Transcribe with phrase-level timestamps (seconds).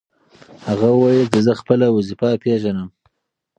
[0.67, 2.89] هغه وویل چې زه خپله وظیفه پېژنم.